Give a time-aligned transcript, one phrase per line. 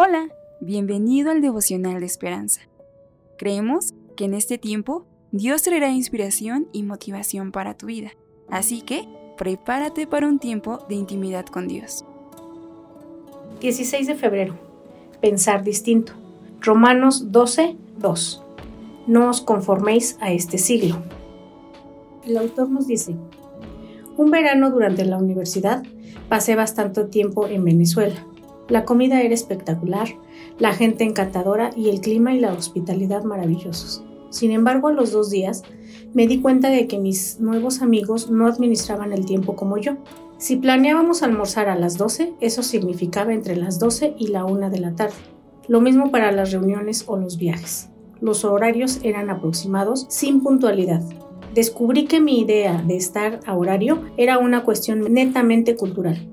[0.00, 0.28] Hola,
[0.60, 2.60] bienvenido al devocional de esperanza.
[3.36, 8.12] Creemos que en este tiempo Dios traerá inspiración y motivación para tu vida,
[8.48, 12.04] así que prepárate para un tiempo de intimidad con Dios.
[13.60, 14.54] 16 de febrero.
[15.20, 16.12] Pensar distinto.
[16.60, 18.42] Romanos 12, 2.
[19.08, 21.02] No os conforméis a este siglo.
[22.24, 23.16] El autor nos dice,
[24.16, 25.82] un verano durante la universidad
[26.28, 28.27] pasé bastante tiempo en Venezuela
[28.68, 30.08] la comida era espectacular,
[30.58, 34.04] la gente encantadora y el clima y la hospitalidad maravillosos.
[34.30, 35.62] Sin embargo, a los dos días
[36.12, 39.96] me di cuenta de que mis nuevos amigos no administraban el tiempo como yo.
[40.36, 44.80] Si planeábamos almorzar a las 12, eso significaba entre las 12 y la 1 de
[44.80, 45.16] la tarde.
[45.66, 47.88] Lo mismo para las reuniones o los viajes.
[48.20, 51.02] Los horarios eran aproximados sin puntualidad.
[51.54, 56.28] Descubrí que mi idea de estar a horario era una cuestión netamente cultural.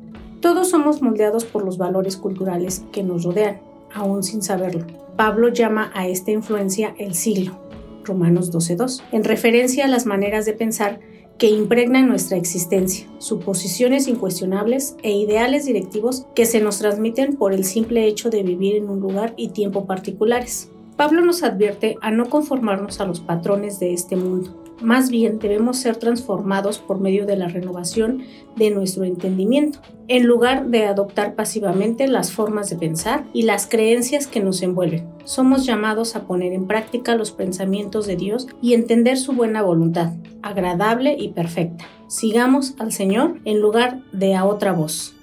[0.45, 3.59] Todos somos moldeados por los valores culturales que nos rodean,
[3.91, 4.85] aún sin saberlo.
[5.15, 7.57] Pablo llama a esta influencia el siglo,
[8.03, 10.99] Romanos 12.2, en referencia a las maneras de pensar
[11.39, 17.63] que impregnan nuestra existencia, suposiciones incuestionables e ideales directivos que se nos transmiten por el
[17.63, 20.69] simple hecho de vivir en un lugar y tiempo particulares.
[20.95, 25.77] Pablo nos advierte a no conformarnos a los patrones de este mundo, más bien debemos
[25.77, 28.23] ser transformados por medio de la renovación
[28.55, 34.27] de nuestro entendimiento, en lugar de adoptar pasivamente las formas de pensar y las creencias
[34.27, 35.07] que nos envuelven.
[35.23, 40.13] Somos llamados a poner en práctica los pensamientos de Dios y entender su buena voluntad,
[40.41, 41.85] agradable y perfecta.
[42.07, 45.15] Sigamos al Señor en lugar de a otra voz.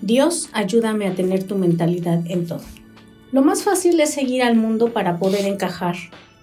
[0.00, 2.62] Dios, ayúdame a tener tu mentalidad en todo.
[3.32, 5.96] Lo más fácil es seguir al mundo para poder encajar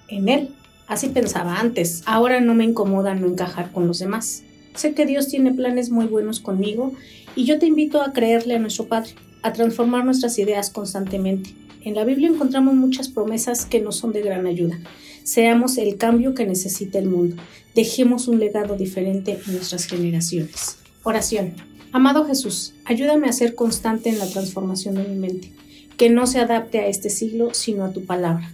[0.09, 0.49] en él
[0.91, 2.03] Así pensaba antes.
[2.05, 4.43] Ahora no me incomoda no encajar con los demás.
[4.75, 6.91] Sé que Dios tiene planes muy buenos conmigo
[7.33, 11.51] y yo te invito a creerle a nuestro Padre, a transformar nuestras ideas constantemente.
[11.85, 14.81] En la Biblia encontramos muchas promesas que nos son de gran ayuda.
[15.23, 17.37] Seamos el cambio que necesita el mundo.
[17.73, 20.75] Dejemos un legado diferente en nuestras generaciones.
[21.03, 21.53] Oración.
[21.93, 25.53] Amado Jesús, ayúdame a ser constante en la transformación de mi mente,
[25.95, 28.51] que no se adapte a este siglo, sino a tu palabra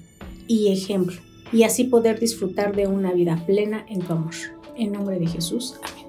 [0.48, 1.20] y ejemplo
[1.52, 4.34] y así poder disfrutar de una vida plena en tu amor.
[4.76, 6.08] En nombre de Jesús, amén.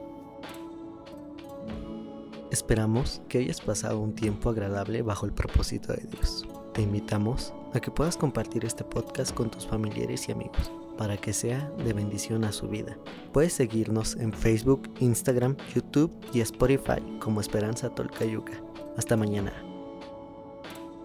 [2.51, 6.47] Esperamos que hayas pasado un tiempo agradable bajo el propósito de Dios.
[6.73, 11.33] Te invitamos a que puedas compartir este podcast con tus familiares y amigos para que
[11.33, 12.99] sea de bendición a su vida.
[13.33, 18.61] Puedes seguirnos en Facebook, Instagram, YouTube y Spotify como Esperanza Tolcayuca.
[18.97, 19.68] Hasta mañana.